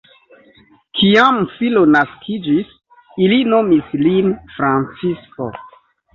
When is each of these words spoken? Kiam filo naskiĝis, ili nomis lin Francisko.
Kiam 0.99 1.37
filo 1.57 1.83
naskiĝis, 1.97 2.73
ili 3.27 3.39
nomis 3.53 3.95
lin 4.05 4.35
Francisko. 4.57 5.53